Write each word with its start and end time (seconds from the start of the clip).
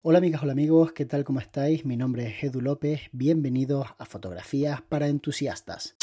Hola 0.00 0.18
amigas, 0.18 0.44
hola 0.44 0.52
amigos, 0.52 0.92
¿qué 0.92 1.04
tal? 1.06 1.24
¿Cómo 1.24 1.40
estáis? 1.40 1.84
Mi 1.84 1.96
nombre 1.96 2.28
es 2.28 2.44
Edu 2.44 2.60
López, 2.60 3.00
bienvenidos 3.10 3.88
a 3.98 4.04
Fotografías 4.04 4.80
para 4.80 5.08
Entusiastas. 5.08 5.96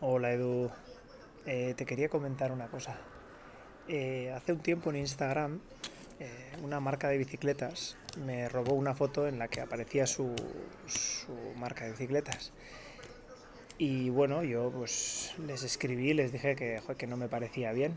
Hola 0.00 0.32
Edu, 0.32 0.68
eh, 1.46 1.74
te 1.76 1.86
quería 1.86 2.08
comentar 2.08 2.50
una 2.50 2.66
cosa. 2.66 2.98
Eh, 3.86 4.32
hace 4.34 4.52
un 4.52 4.58
tiempo 4.58 4.90
en 4.90 4.96
Instagram 4.96 5.60
eh, 6.20 6.56
una 6.64 6.80
marca 6.80 7.08
de 7.08 7.18
bicicletas 7.18 7.96
me 8.24 8.48
robó 8.48 8.74
una 8.74 8.92
foto 8.92 9.28
en 9.28 9.38
la 9.38 9.46
que 9.46 9.60
aparecía 9.60 10.04
su, 10.04 10.34
su 10.86 11.32
marca 11.56 11.84
de 11.84 11.92
bicicletas. 11.92 12.52
Y 13.78 14.10
bueno, 14.10 14.42
yo 14.42 14.70
pues 14.70 15.34
les 15.46 15.62
escribí, 15.62 16.12
les 16.12 16.32
dije 16.32 16.56
que, 16.56 16.80
que 16.96 17.06
no 17.06 17.16
me 17.16 17.28
parecía 17.28 17.72
bien 17.72 17.96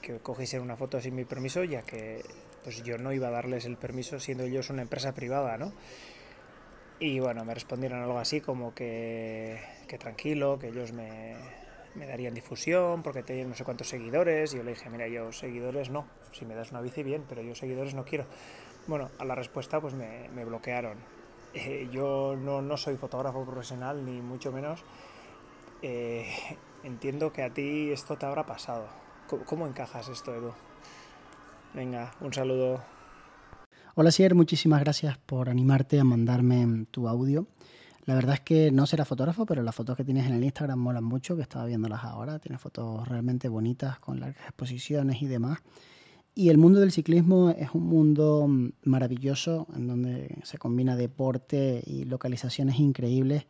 que 0.00 0.18
cogiesen 0.18 0.62
una 0.62 0.76
foto 0.76 1.00
sin 1.00 1.14
mi 1.14 1.24
permiso, 1.24 1.64
ya 1.64 1.82
que 1.82 2.22
pues 2.64 2.82
yo 2.82 2.98
no 2.98 3.12
iba 3.12 3.28
a 3.28 3.30
darles 3.30 3.64
el 3.64 3.76
permiso 3.76 4.18
siendo 4.18 4.44
ellos 4.44 4.70
una 4.70 4.82
empresa 4.82 5.12
privada, 5.12 5.56
¿no? 5.56 5.72
Y 6.98 7.18
bueno, 7.20 7.44
me 7.44 7.54
respondieron 7.54 8.02
algo 8.02 8.18
así 8.18 8.40
como 8.40 8.74
que, 8.74 9.58
que 9.88 9.96
tranquilo, 9.96 10.58
que 10.58 10.68
ellos 10.68 10.92
me, 10.92 11.34
me, 11.94 12.06
darían 12.06 12.34
difusión 12.34 13.02
porque 13.02 13.22
tenían 13.22 13.48
no 13.48 13.54
sé 13.54 13.64
cuántos 13.64 13.88
seguidores. 13.88 14.52
Y 14.52 14.58
yo 14.58 14.62
le 14.62 14.72
dije, 14.72 14.90
mira, 14.90 15.08
yo 15.08 15.32
seguidores 15.32 15.88
no, 15.88 16.06
si 16.32 16.44
me 16.44 16.54
das 16.54 16.72
una 16.72 16.82
bici 16.82 17.02
bien, 17.02 17.24
pero 17.26 17.40
yo 17.40 17.54
seguidores 17.54 17.94
no 17.94 18.04
quiero. 18.04 18.26
Bueno, 18.86 19.10
a 19.18 19.24
la 19.24 19.34
respuesta 19.34 19.80
pues 19.80 19.94
me, 19.94 20.28
me 20.34 20.44
bloquearon. 20.44 20.98
Eh, 21.54 21.88
yo 21.92 22.36
no, 22.36 22.62
no 22.62 22.76
soy 22.76 22.96
fotógrafo 22.96 23.44
profesional, 23.44 24.04
ni 24.04 24.20
mucho 24.20 24.52
menos 24.52 24.84
eh, 25.82 26.26
entiendo 26.84 27.32
que 27.32 27.42
a 27.42 27.50
ti 27.50 27.90
esto 27.90 28.16
te 28.16 28.26
habrá 28.26 28.44
pasado. 28.46 28.86
¿Cómo, 29.46 29.66
encajas 29.66 30.08
esto, 30.08 30.34
Edu? 30.34 30.52
Venga, 31.72 32.12
un 32.20 32.32
saludo. 32.32 32.82
Hola, 33.94 34.10
Sier, 34.10 34.34
muchísimas 34.34 34.80
gracias 34.80 35.18
por 35.18 35.48
animarte 35.48 36.00
a 36.00 36.04
mandarme 36.04 36.86
tu 36.90 37.06
audio. 37.06 37.46
La 38.06 38.14
verdad 38.14 38.34
es 38.34 38.40
que 38.40 38.72
no 38.72 38.86
será 38.86 39.04
fotógrafo, 39.04 39.46
pero 39.46 39.62
las 39.62 39.74
fotos 39.74 39.96
que 39.96 40.04
tienes 40.04 40.26
en 40.26 40.34
el 40.34 40.42
Instagram 40.42 40.78
molan 40.78 41.04
mucho, 41.04 41.36
que 41.36 41.42
estaba 41.42 41.66
viéndolas 41.66 42.02
ahora. 42.02 42.40
Tienes 42.40 42.60
fotos 42.60 43.06
realmente 43.06 43.48
bonitas 43.48 44.00
con 44.00 44.18
largas 44.18 44.44
exposiciones 44.46 45.22
y 45.22 45.26
demás. 45.26 45.60
Y 46.34 46.48
el 46.48 46.58
mundo 46.58 46.80
del 46.80 46.92
ciclismo 46.92 47.50
es 47.50 47.70
un 47.74 47.86
mundo 47.86 48.48
maravilloso 48.84 49.66
en 49.76 49.88
donde 49.88 50.38
se 50.44 50.58
combina 50.58 50.96
deporte 50.96 51.82
y 51.86 52.04
localizaciones 52.04 52.78
increíbles 52.78 53.46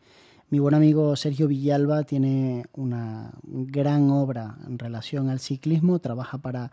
mi 0.50 0.58
buen 0.58 0.74
amigo 0.74 1.14
Sergio 1.14 1.46
Villalba 1.46 2.02
tiene 2.02 2.66
una 2.72 3.30
gran 3.44 4.10
obra 4.10 4.58
en 4.66 4.80
relación 4.80 5.28
al 5.28 5.38
ciclismo, 5.38 6.00
trabaja 6.00 6.38
para 6.38 6.72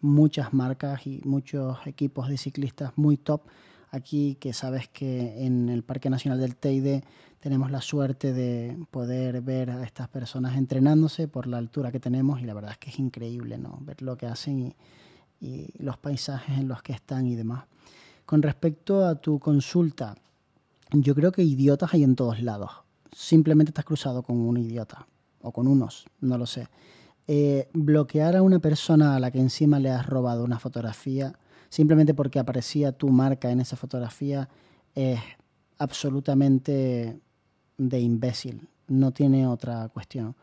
muchas 0.00 0.54
marcas 0.54 1.08
y 1.08 1.20
muchos 1.24 1.84
equipos 1.88 2.28
de 2.28 2.38
ciclistas 2.38 2.92
muy 2.94 3.16
top. 3.16 3.40
Aquí 3.90 4.36
que 4.36 4.52
sabes 4.52 4.86
que 4.86 5.44
en 5.44 5.68
el 5.70 5.82
Parque 5.82 6.08
Nacional 6.08 6.38
del 6.38 6.54
Teide 6.54 7.02
tenemos 7.40 7.72
la 7.72 7.80
suerte 7.80 8.32
de 8.32 8.78
poder 8.92 9.40
ver 9.40 9.70
a 9.70 9.82
estas 9.82 10.06
personas 10.06 10.56
entrenándose 10.56 11.26
por 11.26 11.48
la 11.48 11.58
altura 11.58 11.90
que 11.90 11.98
tenemos 11.98 12.40
y 12.40 12.44
la 12.44 12.54
verdad 12.54 12.72
es 12.72 12.78
que 12.78 12.90
es 12.90 12.98
increíble 13.00 13.58
¿no? 13.58 13.80
ver 13.82 14.02
lo 14.02 14.16
que 14.16 14.26
hacen 14.26 14.60
y, 14.60 14.76
y 15.40 15.68
los 15.78 15.96
paisajes 15.98 16.58
en 16.58 16.68
los 16.68 16.82
que 16.82 16.92
están 16.92 17.26
y 17.26 17.34
demás. 17.34 17.64
Con 18.24 18.42
respecto 18.42 19.04
a 19.04 19.14
tu 19.16 19.38
consulta, 19.38 20.16
yo 20.90 21.14
creo 21.14 21.32
que 21.32 21.42
idiotas 21.42 21.94
hay 21.94 22.04
en 22.04 22.16
todos 22.16 22.42
lados 22.42 22.70
simplemente 23.16 23.70
estás 23.70 23.84
cruzado 23.84 24.22
con 24.22 24.36
un 24.36 24.58
idiota 24.58 25.06
o 25.40 25.50
con 25.50 25.66
unos, 25.66 26.06
no 26.20 26.36
lo 26.36 26.46
sé. 26.46 26.68
Eh, 27.26 27.68
bloquear 27.72 28.36
a 28.36 28.42
una 28.42 28.58
persona 28.58 29.16
a 29.16 29.20
la 29.20 29.30
que 29.30 29.40
encima 29.40 29.80
le 29.80 29.90
has 29.90 30.06
robado 30.06 30.44
una 30.44 30.58
fotografía 30.58 31.32
simplemente 31.70 32.14
porque 32.14 32.38
aparecía 32.38 32.92
tu 32.92 33.08
marca 33.08 33.50
en 33.50 33.60
esa 33.60 33.76
fotografía 33.76 34.48
es 34.94 35.18
absolutamente 35.78 37.18
de 37.78 38.00
imbécil, 38.00 38.68
no 38.86 39.12
tiene 39.12 39.46
otra 39.46 39.88
cuestión. 39.88 40.36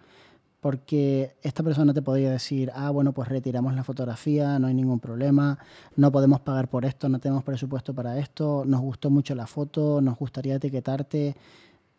Porque 0.64 1.36
esta 1.42 1.62
persona 1.62 1.94
te 1.94 2.02
podría 2.02 2.32
decir, 2.32 2.72
ah, 2.74 2.90
bueno, 2.90 3.12
pues 3.12 3.28
retiramos 3.28 3.76
la 3.76 3.84
fotografía, 3.84 4.58
no 4.60 4.68
hay 4.68 4.74
ningún 4.74 5.02
problema, 5.02 5.60
no 5.98 6.10
podemos 6.10 6.40
pagar 6.40 6.70
por 6.70 6.86
esto, 6.86 7.10
no 7.10 7.20
tenemos 7.20 7.44
presupuesto 7.44 7.94
para 7.94 8.18
esto, 8.18 8.64
nos 8.66 8.80
gustó 8.80 9.10
mucho 9.10 9.36
la 9.36 9.46
foto, 9.46 10.00
nos 10.00 10.18
gustaría 10.18 10.56
etiquetarte, 10.56 11.36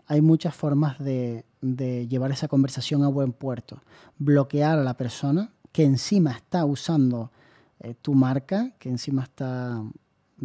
hay 0.07 0.23
muchas 0.23 0.55
formas 0.55 0.99
de, 0.99 1.45
llevar 1.61 2.33
esa 2.33 2.49
conversación 2.49 3.03
a 3.03 3.09
buen 3.09 3.35
puerto. 3.35 3.83
Bloquear 4.17 4.79
a 4.79 4.83
la 4.83 4.95
persona 4.95 5.51
que 5.71 5.85
encima 5.85 6.31
está 6.31 6.65
usando 6.65 7.33
eh, 7.81 7.95
tu 8.01 8.15
marca, 8.15 8.73
que 8.79 8.89
encima 8.89 9.25
está 9.25 9.83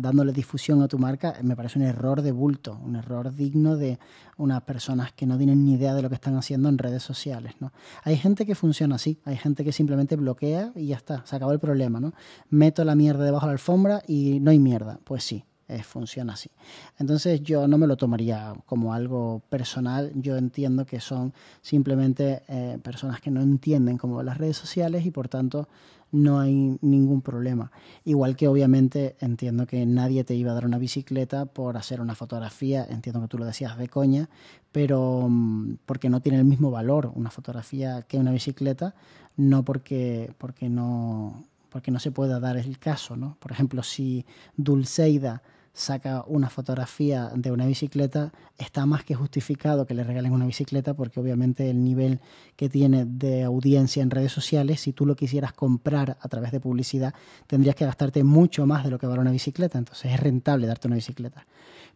dándole 0.02 0.34
difusión 0.34 0.82
a 0.82 0.88
tu 0.88 0.98
marca, 0.98 1.36
me 1.44 1.56
parece 1.56 1.80
un 1.80 1.86
error 1.86 2.22
de 2.22 2.32
bulto, 2.32 2.80
un 2.84 2.96
error 2.96 3.34
digno 3.34 3.78
de 3.78 4.00
unas 4.38 4.62
personas 4.64 5.12
que 5.14 5.26
no 5.26 5.38
tienen 5.38 5.66
ni 5.66 5.74
idea 5.74 5.94
de 5.94 6.02
lo 6.02 6.10
que 6.10 6.16
están 6.16 6.36
haciendo 6.36 6.70
en 6.70 6.78
redes 6.78 7.04
sociales. 7.04 7.56
¿no? 7.60 7.72
Hay 8.04 8.18
gente 8.18 8.46
que 8.46 8.56
funciona 8.56 8.96
así, 8.96 9.20
hay 9.26 9.38
gente 9.38 9.64
que 9.64 9.72
simplemente 9.72 10.16
bloquea 10.16 10.72
y 10.76 10.88
ya 10.88 10.96
está, 10.96 11.26
se 11.26 11.36
acabó 11.36 11.52
el 11.52 11.60
problema. 11.60 12.00
¿no? 12.00 12.14
Meto 12.50 12.84
la 12.84 12.96
mierda 12.96 13.24
debajo 13.24 13.46
de 13.46 13.50
la 13.50 13.54
alfombra 13.54 14.04
y 14.08 14.40
no 14.40 14.52
hay 14.52 14.60
mierda. 14.60 15.00
Pues 15.04 15.24
sí, 15.24 15.44
eh, 15.70 15.84
funciona 15.84 16.34
así. 16.34 16.50
Entonces 16.98 17.42
yo 17.44 17.68
no 17.68 17.78
me 17.78 17.86
lo 17.86 17.96
tomaría 17.96 18.56
como 18.66 18.94
algo 18.94 19.44
personal, 19.50 20.12
yo 20.16 20.36
entiendo 20.36 20.86
que 20.86 21.00
son 21.00 21.32
simplemente 21.62 22.42
eh, 22.48 22.80
personas 22.82 23.22
que 23.22 23.30
no 23.30 23.42
entienden 23.42 24.00
cómo 24.00 24.24
las 24.24 24.40
redes 24.40 24.58
sociales 24.58 25.06
y 25.06 25.12
por 25.12 25.28
tanto 25.28 25.68
no 26.12 26.40
hay 26.40 26.78
ningún 26.82 27.22
problema. 27.22 27.72
Igual 28.04 28.36
que 28.36 28.48
obviamente 28.48 29.16
entiendo 29.20 29.68
que 29.68 29.86
nadie 29.86 30.24
te 30.24 30.34
iba 30.34 30.52
a 30.52 30.56
dar 30.56 30.66
una 30.66 30.80
bicicleta 30.80 31.46
por 31.46 31.78
hacer 31.78 32.02
una 32.02 32.16
fotografía, 32.16 32.84
entiendo 32.90 33.22
que 33.22 33.28
tú 33.28 33.38
lo 33.38 33.46
decías 33.46 33.78
de 33.78 33.88
coña, 33.88 34.28
pero 34.72 35.28
mm, 35.30 35.78
porque 35.86 36.10
no 36.10 36.22
tiene 36.22 36.40
el 36.40 36.46
mismo 36.46 36.72
valor 36.72 37.12
una 37.14 37.30
fotografía 37.30 38.02
que 38.04 38.18
una 38.18 38.32
bicicleta, 38.32 38.96
no 39.38 39.64
porque, 39.64 40.34
porque 40.40 40.68
no 40.68 41.44
porque 41.70 41.92
no 41.92 42.00
se 42.00 42.12
pueda 42.12 42.40
dar 42.40 42.58
el 42.58 42.80
caso, 42.80 43.16
¿no? 43.16 43.38
Por 43.40 43.52
ejemplo, 43.52 43.84
si 43.84 44.26
Dulceida 44.58 45.44
saca 45.74 46.24
una 46.28 46.50
fotografía 46.50 47.32
de 47.36 47.52
una 47.52 47.66
bicicleta, 47.66 48.32
está 48.58 48.86
más 48.86 49.04
que 49.04 49.16
justificado 49.16 49.86
que 49.86 49.94
le 49.94 50.04
regalen 50.04 50.32
una 50.32 50.46
bicicleta 50.46 50.94
porque 50.94 51.20
obviamente 51.20 51.70
el 51.70 51.84
nivel 51.84 52.20
que 52.56 52.70
tiene 52.70 53.06
de 53.06 53.44
audiencia 53.44 54.04
en 54.04 54.12
redes 54.12 54.32
sociales, 54.32 54.82
si 54.82 54.94
tú 54.94 55.06
lo 55.06 55.16
quisieras 55.16 55.54
comprar 55.54 56.18
a 56.20 56.28
través 56.28 56.52
de 56.52 56.60
publicidad, 56.60 57.14
tendrías 57.48 57.76
que 57.76 57.86
gastarte 57.86 58.24
mucho 58.24 58.66
más 58.66 58.84
de 58.84 58.92
lo 58.92 59.00
que 59.00 59.08
vale 59.08 59.22
una 59.22 59.32
bicicleta, 59.32 59.78
entonces 59.78 60.12
es 60.12 60.20
rentable 60.20 60.68
darte 60.68 60.88
una 60.88 60.96
bicicleta. 60.96 61.46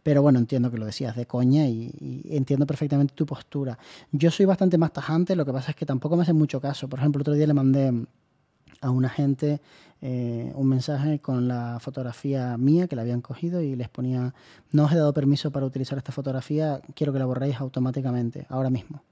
Pero 0.02 0.22
bueno, 0.22 0.38
entiendo 0.38 0.70
que 0.70 0.78
lo 0.78 0.86
decías 0.86 1.16
de 1.16 1.26
coña 1.26 1.66
y, 1.66 1.90
y 1.98 2.36
entiendo 2.36 2.66
perfectamente 2.66 3.14
tu 3.14 3.24
postura. 3.24 3.78
Yo 4.12 4.30
soy 4.30 4.46
bastante 4.46 4.76
más 4.76 4.92
tajante, 4.92 5.34
lo 5.34 5.46
que 5.46 5.52
pasa 5.52 5.70
es 5.70 5.76
que 5.76 5.86
tampoco 5.86 6.16
me 6.16 6.22
hace 6.22 6.32
mucho 6.32 6.60
caso. 6.60 6.88
Por 6.88 6.98
ejemplo, 6.98 7.22
otro 7.22 7.32
día 7.34 7.46
le 7.46 7.54
mandé 7.54 8.06
a 8.84 8.90
una 8.90 9.08
gente 9.08 9.60
eh, 10.02 10.52
un 10.54 10.68
mensaje 10.68 11.18
con 11.18 11.48
la 11.48 11.78
fotografía 11.80 12.58
mía 12.58 12.86
que 12.86 12.94
la 12.94 13.00
habían 13.00 13.22
cogido 13.22 13.62
y 13.62 13.74
les 13.74 13.88
ponía, 13.88 14.34
no 14.70 14.84
os 14.84 14.92
he 14.92 14.96
dado 14.96 15.14
permiso 15.14 15.50
para 15.50 15.64
utilizar 15.64 15.96
esta 15.96 16.12
fotografía, 16.12 16.82
quiero 16.94 17.14
que 17.14 17.18
la 17.18 17.24
borréis 17.24 17.58
automáticamente, 17.58 18.46
ahora 18.50 18.68
mismo. 18.68 19.02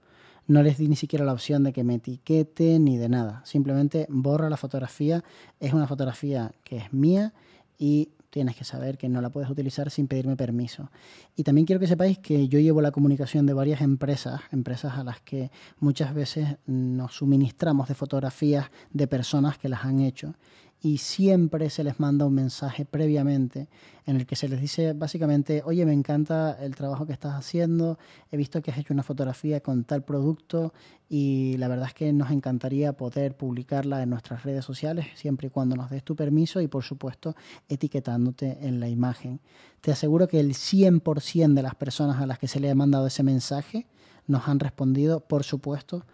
No 0.46 0.62
les 0.62 0.76
di 0.76 0.88
ni 0.88 0.96
siquiera 0.96 1.24
la 1.24 1.32
opción 1.32 1.62
de 1.64 1.72
que 1.72 1.82
me 1.82 1.94
etiquete 1.94 2.78
ni 2.78 2.98
de 2.98 3.08
nada. 3.08 3.40
Simplemente 3.44 4.06
borra 4.10 4.50
la 4.50 4.56
fotografía. 4.58 5.24
Es 5.60 5.72
una 5.72 5.86
fotografía 5.86 6.52
que 6.64 6.76
es 6.78 6.92
mía 6.92 7.32
y 7.78 8.10
tienes 8.32 8.56
que 8.56 8.64
saber 8.64 8.96
que 8.96 9.10
no 9.10 9.20
la 9.20 9.28
puedes 9.28 9.50
utilizar 9.50 9.90
sin 9.90 10.08
pedirme 10.08 10.36
permiso. 10.36 10.90
Y 11.36 11.42
también 11.44 11.66
quiero 11.66 11.78
que 11.78 11.86
sepáis 11.86 12.18
que 12.18 12.48
yo 12.48 12.58
llevo 12.58 12.80
la 12.80 12.90
comunicación 12.90 13.44
de 13.44 13.52
varias 13.52 13.82
empresas, 13.82 14.40
empresas 14.50 14.96
a 14.96 15.04
las 15.04 15.20
que 15.20 15.50
muchas 15.80 16.14
veces 16.14 16.56
nos 16.64 17.14
suministramos 17.14 17.88
de 17.88 17.94
fotografías 17.94 18.70
de 18.90 19.06
personas 19.06 19.58
que 19.58 19.68
las 19.68 19.84
han 19.84 20.00
hecho 20.00 20.34
y 20.84 20.98
siempre 20.98 21.70
se 21.70 21.84
les 21.84 22.00
manda 22.00 22.26
un 22.26 22.34
mensaje 22.34 22.84
previamente 22.84 23.68
en 24.04 24.16
el 24.16 24.26
que 24.26 24.34
se 24.34 24.48
les 24.48 24.60
dice 24.60 24.94
básicamente, 24.94 25.62
oye, 25.64 25.86
me 25.86 25.92
encanta 25.92 26.58
el 26.60 26.74
trabajo 26.74 27.06
que 27.06 27.12
estás 27.12 27.34
haciendo, 27.34 27.98
he 28.32 28.36
visto 28.36 28.60
que 28.60 28.72
has 28.72 28.78
hecho 28.78 28.92
una 28.92 29.04
fotografía 29.04 29.60
con 29.60 29.84
tal 29.84 30.02
producto 30.02 30.74
y 31.08 31.56
la 31.58 31.68
verdad 31.68 31.86
es 31.86 31.94
que 31.94 32.12
nos 32.12 32.32
encantaría 32.32 32.94
poder 32.94 33.36
publicarla 33.36 34.02
en 34.02 34.10
nuestras 34.10 34.42
redes 34.42 34.64
sociales 34.64 35.06
siempre 35.14 35.46
y 35.46 35.50
cuando 35.50 35.76
nos 35.76 35.88
des 35.88 36.02
tu 36.02 36.16
permiso 36.16 36.60
y 36.60 36.66
por 36.66 36.82
supuesto 36.82 37.36
etiquetándote 37.68 38.58
en 38.62 38.80
la 38.80 38.88
imagen. 38.88 39.38
Te 39.80 39.92
aseguro 39.92 40.26
que 40.26 40.40
el 40.40 40.54
100% 40.54 41.54
de 41.54 41.62
las 41.62 41.76
personas 41.76 42.20
a 42.20 42.26
las 42.26 42.40
que 42.40 42.48
se 42.48 42.58
le 42.58 42.68
ha 42.68 42.74
mandado 42.74 43.06
ese 43.06 43.22
mensaje 43.22 43.86
nos 44.26 44.48
han 44.48 44.58
respondido, 44.58 45.20
por 45.20 45.44
supuesto, 45.44 46.04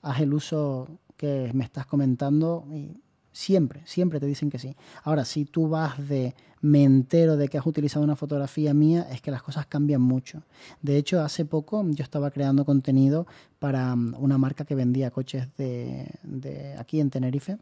haz 0.00 0.20
el 0.20 0.32
uso 0.32 0.86
que 1.16 1.50
me 1.54 1.64
estás 1.64 1.86
comentando 1.86 2.64
Siempre, 3.32 3.80
siempre 3.86 4.20
te 4.20 4.26
dicen 4.26 4.50
que 4.50 4.58
sí. 4.58 4.76
Ahora, 5.04 5.24
si 5.24 5.44
tú 5.44 5.68
vas 5.68 6.06
de 6.08 6.34
me 6.60 6.84
entero 6.84 7.36
de 7.36 7.48
que 7.48 7.58
has 7.58 7.66
utilizado 7.66 8.04
una 8.04 8.14
fotografía 8.14 8.72
mía, 8.72 9.06
es 9.10 9.20
que 9.20 9.30
las 9.30 9.42
cosas 9.42 9.66
cambian 9.66 10.00
mucho. 10.00 10.42
De 10.80 10.96
hecho, 10.96 11.20
hace 11.20 11.44
poco 11.44 11.84
yo 11.90 12.04
estaba 12.04 12.30
creando 12.30 12.64
contenido 12.64 13.26
para 13.58 13.96
mm, 13.96 14.16
una 14.18 14.38
marca 14.38 14.64
que 14.64 14.74
vendía 14.74 15.10
coches 15.10 15.48
de, 15.56 16.06
de 16.22 16.76
aquí 16.78 17.00
en 17.00 17.10
Tenerife. 17.10 17.58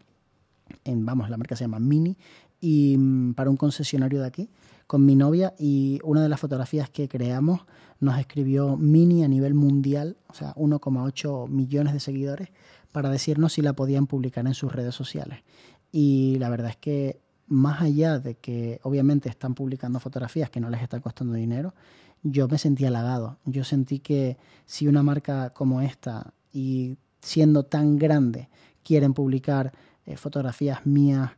En, 0.84 1.06
vamos, 1.06 1.30
la 1.30 1.36
marca 1.36 1.56
se 1.56 1.64
llama 1.64 1.80
Mini, 1.80 2.16
y 2.60 2.96
mm, 2.98 3.34
para 3.34 3.50
un 3.50 3.56
concesionario 3.56 4.20
de 4.20 4.26
aquí 4.26 4.48
con 4.90 5.06
mi 5.06 5.14
novia 5.14 5.54
y 5.56 6.00
una 6.02 6.20
de 6.20 6.28
las 6.28 6.40
fotografías 6.40 6.90
que 6.90 7.08
creamos 7.08 7.60
nos 8.00 8.18
escribió 8.18 8.76
Mini 8.76 9.22
a 9.22 9.28
nivel 9.28 9.54
mundial, 9.54 10.16
o 10.26 10.34
sea, 10.34 10.52
1,8 10.56 11.48
millones 11.48 11.92
de 11.92 12.00
seguidores, 12.00 12.48
para 12.90 13.08
decirnos 13.08 13.52
si 13.52 13.62
la 13.62 13.74
podían 13.74 14.08
publicar 14.08 14.44
en 14.48 14.54
sus 14.54 14.72
redes 14.72 14.96
sociales. 14.96 15.44
Y 15.92 16.38
la 16.40 16.50
verdad 16.50 16.70
es 16.70 16.76
que 16.76 17.20
más 17.46 17.80
allá 17.80 18.18
de 18.18 18.34
que 18.34 18.80
obviamente 18.82 19.28
están 19.28 19.54
publicando 19.54 20.00
fotografías 20.00 20.50
que 20.50 20.58
no 20.58 20.70
les 20.70 20.82
están 20.82 21.02
costando 21.02 21.34
dinero, 21.34 21.72
yo 22.24 22.48
me 22.48 22.58
sentí 22.58 22.84
halagado. 22.84 23.38
Yo 23.44 23.62
sentí 23.62 24.00
que 24.00 24.38
si 24.66 24.88
una 24.88 25.04
marca 25.04 25.50
como 25.50 25.82
esta 25.82 26.34
y 26.52 26.96
siendo 27.20 27.62
tan 27.62 27.96
grande 27.96 28.48
quieren 28.82 29.14
publicar 29.14 29.72
eh, 30.04 30.16
fotografías 30.16 30.84
mías, 30.84 31.30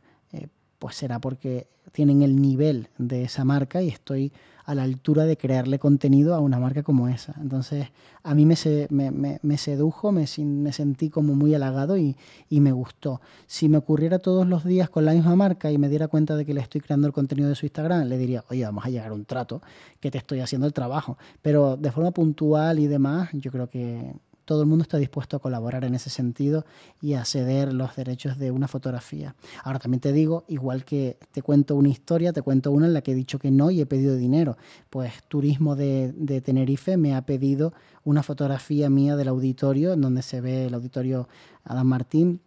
pues 0.83 0.97
será 0.97 1.17
porque 1.19 1.67
tienen 1.93 2.23
el 2.23 2.41
nivel 2.41 2.89
de 2.97 3.23
esa 3.23 3.45
marca 3.45 3.81
y 3.81 3.87
estoy 3.87 4.33
a 4.65 4.75
la 4.75 4.83
altura 4.83 5.23
de 5.23 5.37
crearle 5.37 5.79
contenido 5.79 6.35
a 6.35 6.41
una 6.41 6.59
marca 6.59 6.83
como 6.83 7.07
esa. 7.07 7.33
Entonces, 7.39 7.87
a 8.21 8.35
mí 8.35 8.45
me, 8.45 9.39
me, 9.41 9.57
sedujo, 9.57 10.11
me, 10.11 10.25
me, 10.39 10.73
sentí 10.73 11.09
como 11.09 11.35
muy 11.35 11.55
halagado 11.55 11.95
y, 11.97 12.17
y, 12.49 12.59
me 12.59 12.73
gustó. 12.73 13.21
Si 13.47 13.69
me 13.69 13.77
ocurriera 13.77 14.19
todos 14.19 14.45
los 14.45 14.65
días 14.65 14.89
con 14.89 15.05
la 15.05 15.13
misma 15.13 15.37
marca 15.37 15.71
y 15.71 15.77
me 15.77 15.87
diera 15.87 16.09
cuenta 16.09 16.35
de 16.35 16.43
que 16.43 16.53
le 16.53 16.59
estoy 16.59 16.81
creando 16.81 17.07
el 17.07 17.13
contenido 17.13 17.47
de 17.47 17.55
su 17.55 17.65
Instagram, 17.65 18.09
le 18.09 18.17
diría, 18.17 18.43
oye, 18.49 18.65
vamos 18.65 18.85
a 18.85 18.89
llegar 18.89 19.07
a 19.07 19.13
un 19.13 19.23
trato, 19.23 19.61
que 20.01 20.11
te 20.11 20.17
estoy 20.17 20.41
haciendo 20.41 20.67
el 20.67 20.73
trabajo. 20.73 21.17
Pero 21.41 21.77
de 21.77 21.93
forma 21.93 22.11
puntual 22.11 22.79
y 22.79 22.87
demás, 22.87 23.29
yo 23.31 23.51
creo 23.51 23.69
que 23.69 24.15
todo 24.45 24.61
el 24.61 24.67
mundo 24.67 24.83
está 24.83 24.97
dispuesto 24.97 25.37
a 25.37 25.39
colaborar 25.39 25.85
en 25.85 25.95
ese 25.95 26.09
sentido 26.09 26.65
y 27.01 27.13
a 27.13 27.25
ceder 27.25 27.73
los 27.73 27.95
derechos 27.95 28.37
de 28.37 28.51
una 28.51 28.67
fotografía. 28.67 29.35
Ahora 29.63 29.79
también 29.79 30.01
te 30.01 30.11
digo, 30.11 30.43
igual 30.47 30.83
que 30.83 31.17
te 31.31 31.41
cuento 31.41 31.75
una 31.75 31.89
historia, 31.89 32.33
te 32.33 32.41
cuento 32.41 32.71
una 32.71 32.87
en 32.87 32.93
la 32.93 33.01
que 33.01 33.11
he 33.11 33.15
dicho 33.15 33.39
que 33.39 33.51
no 33.51 33.71
y 33.71 33.81
he 33.81 33.85
pedido 33.85 34.15
dinero. 34.15 34.57
Pues 34.89 35.13
Turismo 35.27 35.75
de, 35.75 36.41
Tenerife 36.43 36.97
me 36.97 37.15
ha 37.15 37.21
pedido 37.25 37.73
una 38.03 38.23
fotografía 38.23 38.89
mía 38.89 39.15
del 39.15 39.29
auditorio, 39.29 39.93
en 39.93 40.01
donde 40.01 40.21
se 40.21 40.41
ve 40.41 40.65
el 40.65 40.73
auditorio 40.73 41.29
Adam 41.63 41.87
Martín, 41.87 42.41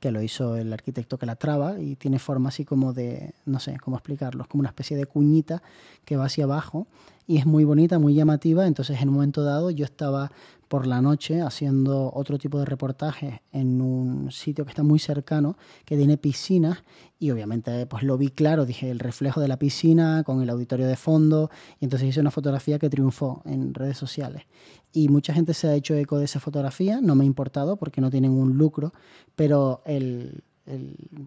que 0.00 0.10
lo 0.10 0.22
hizo 0.22 0.56
el 0.56 0.72
arquitecto 0.72 1.18
que 1.18 1.26
la 1.26 1.36
traba 1.36 1.80
y 1.80 1.96
tiene 1.96 2.18
forma 2.18 2.50
así 2.50 2.64
como 2.64 2.92
de, 2.92 3.34
no 3.46 3.58
sé 3.58 3.78
cómo 3.82 3.96
explicarlo, 3.96 4.42
es 4.42 4.48
como 4.48 4.60
una 4.60 4.68
especie 4.68 4.96
de 4.96 5.06
cuñita 5.06 5.62
que 6.04 6.16
va 6.16 6.26
hacia 6.26 6.44
abajo 6.44 6.86
y 7.26 7.36
es 7.36 7.46
muy 7.46 7.64
bonita, 7.64 7.98
muy 7.98 8.14
llamativa. 8.14 8.66
Entonces, 8.66 9.00
en 9.00 9.08
un 9.08 9.16
momento 9.16 9.42
dado, 9.44 9.70
yo 9.70 9.84
estaba 9.84 10.32
por 10.68 10.86
la 10.86 11.00
noche 11.00 11.40
haciendo 11.40 12.12
otro 12.14 12.38
tipo 12.38 12.58
de 12.58 12.64
reportajes 12.64 13.40
en 13.52 13.80
un 13.80 14.30
sitio 14.30 14.64
que 14.64 14.70
está 14.70 14.82
muy 14.82 14.98
cercano, 14.98 15.56
que 15.84 15.96
tiene 15.96 16.18
piscinas, 16.18 16.84
y 17.18 17.30
obviamente 17.30 17.86
pues 17.86 18.02
lo 18.02 18.16
vi 18.16 18.28
claro, 18.28 18.66
dije 18.66 18.90
el 18.90 18.98
reflejo 18.98 19.40
de 19.40 19.48
la 19.48 19.58
piscina 19.58 20.22
con 20.24 20.42
el 20.42 20.50
auditorio 20.50 20.86
de 20.86 20.96
fondo, 20.96 21.50
y 21.80 21.84
entonces 21.84 22.08
hice 22.08 22.20
una 22.20 22.30
fotografía 22.30 22.78
que 22.78 22.90
triunfó 22.90 23.42
en 23.44 23.74
redes 23.74 23.96
sociales. 23.98 24.44
Y 24.92 25.08
mucha 25.08 25.32
gente 25.34 25.54
se 25.54 25.68
ha 25.68 25.74
hecho 25.74 25.94
eco 25.94 26.18
de 26.18 26.26
esa 26.26 26.40
fotografía, 26.40 27.00
no 27.00 27.14
me 27.14 27.24
ha 27.24 27.26
importado 27.26 27.76
porque 27.76 28.00
no 28.00 28.10
tienen 28.10 28.32
un 28.32 28.56
lucro, 28.56 28.92
pero 29.34 29.82
el, 29.84 30.42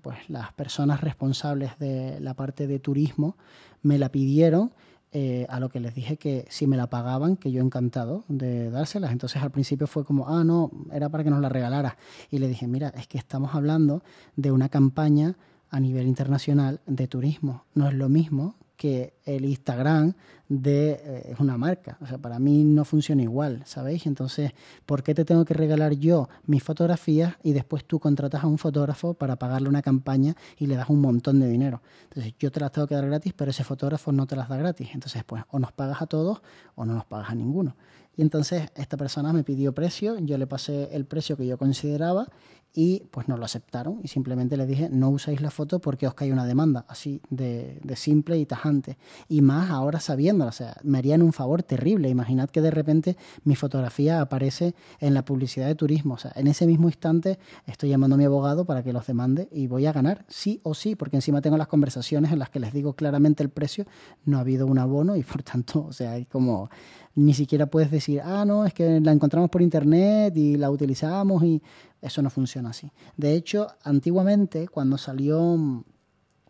pues 0.01 0.17
las 0.29 0.53
personas 0.53 1.01
responsables 1.01 1.77
de 1.79 2.19
la 2.19 2.35
parte 2.35 2.67
de 2.67 2.79
turismo 2.79 3.38
me 3.81 3.97
la 3.97 4.09
pidieron 4.09 4.71
eh, 5.13 5.45
a 5.49 5.59
lo 5.59 5.69
que 5.69 5.81
les 5.81 5.93
dije 5.93 6.15
que 6.15 6.45
si 6.49 6.67
me 6.67 6.77
la 6.77 6.87
pagaban, 6.87 7.35
que 7.35 7.51
yo 7.51 7.61
encantado 7.61 8.23
de 8.29 8.69
dárselas. 8.69 9.11
Entonces 9.11 9.41
al 9.41 9.51
principio 9.51 9.87
fue 9.87 10.05
como, 10.05 10.29
ah, 10.29 10.43
no, 10.43 10.71
era 10.91 11.09
para 11.09 11.23
que 11.23 11.29
nos 11.29 11.41
la 11.41 11.49
regalara. 11.49 11.97
Y 12.29 12.37
le 12.37 12.47
dije, 12.47 12.67
mira, 12.67 12.89
es 12.95 13.07
que 13.07 13.17
estamos 13.17 13.53
hablando 13.53 14.03
de 14.35 14.51
una 14.51 14.69
campaña 14.69 15.35
a 15.69 15.79
nivel 15.79 16.07
internacional 16.07 16.79
de 16.85 17.07
turismo. 17.07 17.65
No 17.73 17.87
es 17.87 17.93
lo 17.93 18.09
mismo 18.09 18.55
que 18.81 19.13
el 19.25 19.45
Instagram 19.45 20.15
de 20.49 20.99
eh, 21.03 21.35
una 21.37 21.55
marca. 21.55 21.99
O 22.01 22.07
sea, 22.07 22.17
para 22.17 22.39
mí 22.39 22.63
no 22.63 22.83
funciona 22.83 23.21
igual, 23.21 23.61
¿sabéis? 23.65 24.07
Entonces, 24.07 24.53
¿por 24.87 25.03
qué 25.03 25.13
te 25.13 25.23
tengo 25.23 25.45
que 25.45 25.53
regalar 25.53 25.93
yo 25.93 26.29
mis 26.47 26.63
fotografías 26.63 27.35
y 27.43 27.53
después 27.53 27.85
tú 27.85 27.99
contratas 27.99 28.43
a 28.43 28.47
un 28.47 28.57
fotógrafo 28.57 29.13
para 29.13 29.35
pagarle 29.35 29.69
una 29.69 29.83
campaña 29.83 30.35
y 30.57 30.65
le 30.65 30.77
das 30.77 30.89
un 30.89 30.99
montón 30.99 31.39
de 31.39 31.47
dinero? 31.47 31.83
Entonces, 32.05 32.33
yo 32.39 32.51
te 32.51 32.59
las 32.59 32.71
tengo 32.71 32.87
que 32.87 32.95
dar 32.95 33.05
gratis, 33.05 33.33
pero 33.33 33.51
ese 33.51 33.63
fotógrafo 33.63 34.11
no 34.11 34.25
te 34.25 34.35
las 34.35 34.49
da 34.49 34.57
gratis. 34.57 34.89
Entonces, 34.95 35.23
pues, 35.25 35.43
o 35.51 35.59
nos 35.59 35.73
pagas 35.73 36.01
a 36.01 36.07
todos 36.07 36.41
o 36.73 36.83
no 36.83 36.95
nos 36.95 37.05
pagas 37.05 37.29
a 37.29 37.35
ninguno. 37.35 37.75
Y 38.17 38.23
entonces 38.23 38.69
esta 38.75 38.97
persona 38.97 39.31
me 39.31 39.43
pidió 39.43 39.73
precio, 39.73 40.17
yo 40.19 40.37
le 40.39 40.47
pasé 40.47 40.89
el 40.91 41.05
precio 41.05 41.37
que 41.37 41.45
yo 41.45 41.57
consideraba 41.57 42.27
y 42.73 43.03
pues 43.12 43.27
no 43.27 43.38
lo 43.38 43.45
aceptaron 43.45 44.00
y 44.01 44.07
simplemente 44.07 44.56
le 44.56 44.65
dije 44.65 44.89
no 44.89 45.09
usáis 45.09 45.41
la 45.41 45.51
foto 45.51 45.79
porque 45.79 46.07
os 46.07 46.13
cae 46.13 46.31
una 46.31 46.45
demanda, 46.45 46.85
así 46.88 47.21
de, 47.29 47.79
de, 47.83 47.95
simple 47.95 48.38
y 48.38 48.45
tajante. 48.45 48.97
Y 49.27 49.41
más 49.41 49.69
ahora 49.69 50.00
sabiendo, 50.00 50.45
o 50.45 50.51
sea, 50.51 50.75
me 50.83 50.97
harían 50.97 51.21
un 51.21 51.33
favor 51.33 51.63
terrible. 51.63 52.09
Imaginad 52.09 52.50
que 52.50 52.62
de 52.62 52.71
repente 52.71 53.18
mi 53.44 53.56
fotografía 53.56 54.21
aparece 54.21 54.73
en 55.00 55.13
la 55.13 55.25
publicidad 55.25 55.68
de 55.68 55.75
turismo. 55.75 56.13
O 56.13 56.18
sea, 56.18 56.31
en 56.35 56.47
ese 56.47 56.65
mismo 56.65 56.88
instante 56.88 57.39
estoy 57.65 57.89
llamando 57.89 58.15
a 58.15 58.18
mi 58.18 58.25
abogado 58.25 58.65
para 58.65 58.83
que 58.83 58.94
los 58.94 59.06
demande 59.06 59.50
y 59.51 59.67
voy 59.67 59.85
a 59.85 59.91
ganar, 59.91 60.25
sí 60.29 60.62
o 60.63 60.74
sí, 60.74 60.95
porque 60.95 61.17
encima 61.17 61.41
tengo 61.41 61.57
las 61.57 61.67
conversaciones 61.67 62.31
en 62.31 62.39
las 62.39 62.50
que 62.50 62.59
les 62.59 62.74
digo 62.74 62.94
claramente 62.94 63.44
el 63.44 63.50
precio, 63.50 63.85
no 64.25 64.38
ha 64.38 64.41
habido 64.41 64.65
un 64.65 64.79
abono 64.79 65.15
y 65.15 65.24
por 65.24 65.44
tanto, 65.44 65.85
o 65.85 65.94
sea, 65.94 66.12
hay 66.12 66.25
como 66.25 66.69
ni 67.15 67.33
siquiera 67.33 67.65
puedes 67.65 67.91
decir, 67.91 68.21
ah, 68.24 68.45
no, 68.45 68.65
es 68.65 68.74
que 68.74 69.01
la 69.01 69.12
encontramos 69.12 69.50
por 69.50 69.62
internet 69.62 70.35
y 70.38 70.56
la 70.56 70.71
utilizamos 70.71 71.44
y 71.44 71.62
eso 72.01 72.21
no 72.21 72.30
funciona 72.30 72.71
así. 72.71 72.92
De 73.15 73.33
hecho, 73.33 73.68
antiguamente, 73.83 74.68
cuando 74.68 74.98
salió 74.98 75.56
mm, 75.56 75.83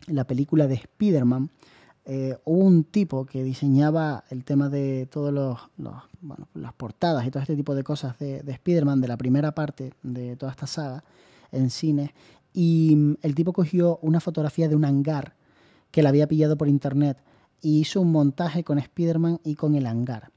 la 0.08 0.24
película 0.24 0.66
de 0.66 0.74
Spider-Man, 0.74 1.50
eh, 2.04 2.36
hubo 2.44 2.64
un 2.64 2.84
tipo 2.84 3.26
que 3.26 3.44
diseñaba 3.44 4.24
el 4.30 4.44
tema 4.44 4.68
de 4.68 5.06
todos 5.06 5.32
los, 5.32 5.58
bueno, 6.20 6.48
las 6.54 6.72
portadas 6.72 7.24
y 7.26 7.30
todo 7.30 7.42
este 7.42 7.54
tipo 7.54 7.74
de 7.74 7.84
cosas 7.84 8.18
de, 8.18 8.42
de 8.42 8.52
Spider-Man, 8.52 9.00
de 9.00 9.08
la 9.08 9.16
primera 9.16 9.54
parte 9.54 9.92
de 10.02 10.36
toda 10.36 10.50
esta 10.50 10.66
saga 10.66 11.04
en 11.52 11.70
cine, 11.70 12.14
y 12.52 12.96
mm, 12.96 13.16
el 13.22 13.34
tipo 13.34 13.52
cogió 13.52 13.98
una 14.02 14.20
fotografía 14.20 14.68
de 14.68 14.76
un 14.76 14.84
hangar 14.84 15.36
que 15.90 16.02
la 16.02 16.08
había 16.08 16.26
pillado 16.26 16.56
por 16.56 16.68
internet 16.68 17.18
y 17.60 17.78
hizo 17.78 18.00
un 18.00 18.10
montaje 18.10 18.64
con 18.64 18.78
Spider-Man 18.78 19.40
y 19.44 19.54
con 19.54 19.74
el 19.74 19.86
hangar 19.86 20.31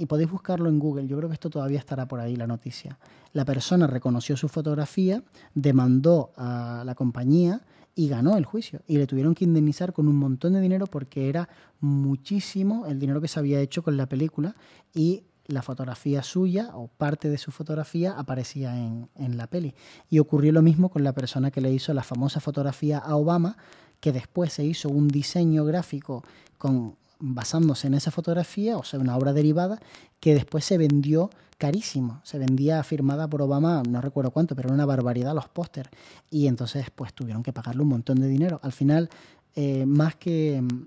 y 0.00 0.06
podéis 0.06 0.30
buscarlo 0.30 0.70
en 0.70 0.78
Google, 0.78 1.06
yo 1.06 1.18
creo 1.18 1.28
que 1.28 1.34
esto 1.34 1.50
todavía 1.50 1.78
estará 1.78 2.08
por 2.08 2.20
ahí 2.20 2.34
la 2.34 2.46
noticia. 2.46 2.98
La 3.34 3.44
persona 3.44 3.86
reconoció 3.86 4.34
su 4.34 4.48
fotografía, 4.48 5.22
demandó 5.54 6.32
a 6.38 6.84
la 6.86 6.94
compañía 6.94 7.60
y 7.94 8.08
ganó 8.08 8.38
el 8.38 8.46
juicio. 8.46 8.80
Y 8.86 8.96
le 8.96 9.06
tuvieron 9.06 9.34
que 9.34 9.44
indemnizar 9.44 9.92
con 9.92 10.08
un 10.08 10.16
montón 10.16 10.54
de 10.54 10.62
dinero 10.62 10.86
porque 10.86 11.28
era 11.28 11.50
muchísimo 11.80 12.86
el 12.86 12.98
dinero 12.98 13.20
que 13.20 13.28
se 13.28 13.38
había 13.38 13.60
hecho 13.60 13.82
con 13.82 13.98
la 13.98 14.06
película 14.06 14.56
y 14.94 15.24
la 15.48 15.60
fotografía 15.60 16.22
suya 16.22 16.70
o 16.72 16.88
parte 16.88 17.28
de 17.28 17.36
su 17.36 17.50
fotografía 17.50 18.18
aparecía 18.18 18.74
en, 18.78 19.10
en 19.16 19.36
la 19.36 19.48
peli. 19.48 19.74
Y 20.08 20.18
ocurrió 20.18 20.50
lo 20.50 20.62
mismo 20.62 20.88
con 20.88 21.04
la 21.04 21.12
persona 21.12 21.50
que 21.50 21.60
le 21.60 21.70
hizo 21.70 21.92
la 21.92 22.04
famosa 22.04 22.40
fotografía 22.40 22.96
a 22.96 23.16
Obama, 23.16 23.58
que 24.00 24.12
después 24.12 24.54
se 24.54 24.64
hizo 24.64 24.88
un 24.88 25.08
diseño 25.08 25.66
gráfico 25.66 26.24
con 26.56 26.96
basándose 27.20 27.86
en 27.86 27.94
esa 27.94 28.10
fotografía, 28.10 28.76
o 28.76 28.84
sea, 28.84 28.98
una 28.98 29.16
obra 29.16 29.32
derivada, 29.32 29.80
que 30.18 30.34
después 30.34 30.64
se 30.64 30.78
vendió 30.78 31.30
carísimo. 31.58 32.20
Se 32.24 32.38
vendía 32.38 32.82
firmada 32.82 33.28
por 33.28 33.42
Obama, 33.42 33.82
no 33.88 34.00
recuerdo 34.00 34.30
cuánto, 34.30 34.56
pero 34.56 34.68
era 34.68 34.74
una 34.74 34.86
barbaridad 34.86 35.34
los 35.34 35.48
póster. 35.48 35.90
Y 36.30 36.46
entonces, 36.46 36.86
pues 36.90 37.12
tuvieron 37.12 37.42
que 37.42 37.52
pagarle 37.52 37.82
un 37.82 37.88
montón 37.88 38.18
de 38.18 38.28
dinero. 38.28 38.58
Al 38.62 38.72
final, 38.72 39.10
eh, 39.54 39.84
más 39.86 40.16
que 40.16 40.60
mm, 40.62 40.86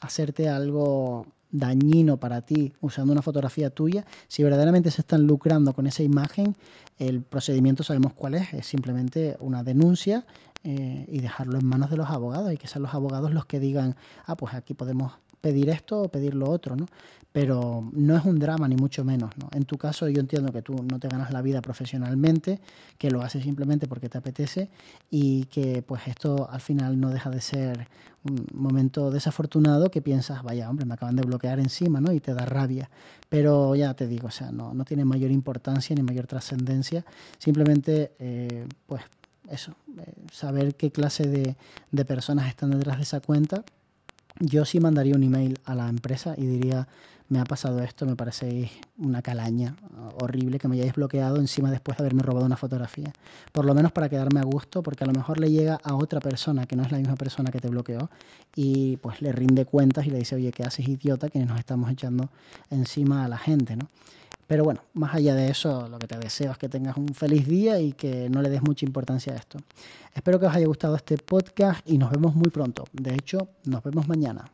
hacerte 0.00 0.48
algo 0.48 1.26
dañino 1.50 2.18
para 2.18 2.42
ti 2.42 2.74
usando 2.80 3.12
una 3.12 3.22
fotografía 3.22 3.70
tuya, 3.70 4.04
si 4.26 4.42
verdaderamente 4.42 4.90
se 4.90 5.00
están 5.00 5.26
lucrando 5.26 5.72
con 5.72 5.86
esa 5.86 6.02
imagen, 6.02 6.56
el 6.98 7.22
procedimiento 7.22 7.84
sabemos 7.84 8.12
cuál 8.12 8.34
es, 8.34 8.52
es 8.52 8.66
simplemente 8.66 9.36
una 9.40 9.62
denuncia 9.62 10.26
eh, 10.64 11.06
y 11.08 11.20
dejarlo 11.20 11.58
en 11.58 11.64
manos 11.64 11.90
de 11.90 11.96
los 11.96 12.10
abogados 12.10 12.52
y 12.52 12.56
que 12.56 12.66
sean 12.66 12.82
los 12.82 12.92
abogados 12.92 13.32
los 13.32 13.46
que 13.46 13.60
digan, 13.60 13.96
ah, 14.26 14.36
pues 14.36 14.52
aquí 14.52 14.74
podemos 14.74 15.12
pedir 15.40 15.68
esto 15.70 16.02
o 16.02 16.08
pedir 16.08 16.34
lo 16.34 16.50
otro, 16.50 16.76
¿no? 16.76 16.86
Pero 17.32 17.88
no 17.92 18.16
es 18.16 18.24
un 18.24 18.38
drama, 18.38 18.66
ni 18.68 18.76
mucho 18.76 19.04
menos, 19.04 19.30
¿no? 19.38 19.48
En 19.52 19.64
tu 19.64 19.76
caso, 19.76 20.08
yo 20.08 20.20
entiendo 20.20 20.50
que 20.52 20.62
tú 20.62 20.74
no 20.90 20.98
te 20.98 21.08
ganas 21.08 21.30
la 21.30 21.42
vida 21.42 21.60
profesionalmente, 21.60 22.58
que 22.96 23.10
lo 23.10 23.22
haces 23.22 23.44
simplemente 23.44 23.86
porque 23.86 24.08
te 24.08 24.18
apetece 24.18 24.70
y 25.10 25.44
que, 25.44 25.82
pues, 25.82 26.08
esto 26.08 26.48
al 26.50 26.60
final 26.60 26.98
no 26.98 27.10
deja 27.10 27.30
de 27.30 27.40
ser 27.40 27.86
un 28.24 28.46
momento 28.54 29.10
desafortunado 29.10 29.90
que 29.90 30.02
piensas, 30.02 30.42
vaya, 30.42 30.68
hombre, 30.68 30.86
me 30.86 30.94
acaban 30.94 31.16
de 31.16 31.22
bloquear 31.22 31.60
encima, 31.60 32.00
¿no? 32.00 32.12
Y 32.12 32.20
te 32.20 32.34
da 32.34 32.46
rabia. 32.46 32.90
Pero 33.28 33.74
ya 33.76 33.94
te 33.94 34.06
digo, 34.06 34.28
o 34.28 34.32
sea, 34.32 34.50
no, 34.50 34.72
no 34.74 34.84
tiene 34.84 35.04
mayor 35.04 35.30
importancia 35.30 35.94
ni 35.94 36.02
mayor 36.02 36.26
trascendencia. 36.26 37.04
Simplemente, 37.38 38.12
eh, 38.18 38.66
pues, 38.86 39.02
eso, 39.50 39.74
eh, 39.98 40.12
saber 40.32 40.74
qué 40.74 40.90
clase 40.90 41.24
de, 41.24 41.56
de 41.92 42.04
personas 42.04 42.48
están 42.48 42.70
detrás 42.70 42.96
de 42.96 43.02
esa 43.02 43.20
cuenta. 43.20 43.64
Yo 44.40 44.64
sí 44.64 44.78
mandaría 44.80 45.16
un 45.16 45.22
email 45.24 45.58
a 45.64 45.74
la 45.74 45.88
empresa 45.88 46.34
y 46.36 46.46
diría, 46.46 46.86
me 47.28 47.40
ha 47.40 47.44
pasado 47.44 47.82
esto, 47.82 48.06
me 48.06 48.16
parece 48.16 48.70
una 48.96 49.20
calaña 49.20 49.76
horrible 50.20 50.58
que 50.58 50.68
me 50.68 50.76
hayáis 50.76 50.94
bloqueado 50.94 51.36
encima 51.36 51.70
después 51.70 51.98
de 51.98 52.02
haberme 52.02 52.22
robado 52.22 52.46
una 52.46 52.56
fotografía. 52.56 53.12
Por 53.52 53.64
lo 53.64 53.74
menos 53.74 53.92
para 53.92 54.08
quedarme 54.08 54.40
a 54.40 54.44
gusto, 54.44 54.82
porque 54.82 55.04
a 55.04 55.06
lo 55.06 55.12
mejor 55.12 55.38
le 55.38 55.50
llega 55.50 55.78
a 55.82 55.94
otra 55.94 56.20
persona 56.20 56.66
que 56.66 56.76
no 56.76 56.84
es 56.84 56.92
la 56.92 56.98
misma 56.98 57.16
persona 57.16 57.50
que 57.50 57.58
te 57.60 57.68
bloqueó 57.68 58.10
y 58.54 58.96
pues 58.98 59.20
le 59.20 59.32
rinde 59.32 59.66
cuentas 59.66 60.06
y 60.06 60.10
le 60.10 60.18
dice, 60.18 60.36
oye, 60.36 60.52
¿qué 60.52 60.62
haces 60.62 60.88
idiota? 60.88 61.28
Que 61.28 61.44
nos 61.44 61.58
estamos 61.58 61.90
echando 61.90 62.30
encima 62.70 63.24
a 63.24 63.28
la 63.28 63.38
gente, 63.38 63.76
¿no? 63.76 63.88
Pero 64.48 64.64
bueno, 64.64 64.80
más 64.94 65.14
allá 65.14 65.34
de 65.34 65.50
eso, 65.50 65.88
lo 65.88 65.98
que 65.98 66.06
te 66.06 66.18
deseo 66.18 66.50
es 66.52 66.58
que 66.58 66.70
tengas 66.70 66.96
un 66.96 67.08
feliz 67.08 67.46
día 67.46 67.78
y 67.78 67.92
que 67.92 68.30
no 68.30 68.40
le 68.40 68.48
des 68.48 68.62
mucha 68.62 68.86
importancia 68.86 69.34
a 69.34 69.36
esto. 69.36 69.58
Espero 70.14 70.40
que 70.40 70.46
os 70.46 70.54
haya 70.54 70.66
gustado 70.66 70.96
este 70.96 71.18
podcast 71.18 71.88
y 71.88 71.98
nos 71.98 72.10
vemos 72.10 72.34
muy 72.34 72.50
pronto. 72.50 72.84
De 72.92 73.12
hecho, 73.14 73.50
nos 73.66 73.82
vemos 73.82 74.08
mañana. 74.08 74.50